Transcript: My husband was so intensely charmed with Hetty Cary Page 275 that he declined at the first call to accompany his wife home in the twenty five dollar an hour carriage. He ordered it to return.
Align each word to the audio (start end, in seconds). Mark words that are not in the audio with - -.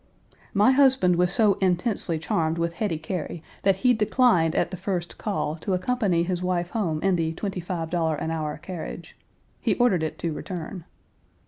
My 0.55 0.71
husband 0.71 1.15
was 1.15 1.31
so 1.31 1.59
intensely 1.61 2.17
charmed 2.17 2.57
with 2.57 2.73
Hetty 2.73 2.97
Cary 2.97 3.43
Page 3.63 3.63
275 3.63 3.63
that 3.65 3.81
he 3.87 3.93
declined 3.93 4.55
at 4.55 4.71
the 4.71 4.75
first 4.77 5.19
call 5.19 5.57
to 5.57 5.75
accompany 5.75 6.23
his 6.23 6.41
wife 6.41 6.71
home 6.71 6.99
in 7.03 7.17
the 7.17 7.33
twenty 7.33 7.59
five 7.59 7.91
dollar 7.91 8.15
an 8.15 8.31
hour 8.31 8.57
carriage. 8.57 9.15
He 9.59 9.75
ordered 9.75 10.01
it 10.01 10.17
to 10.17 10.33
return. 10.33 10.85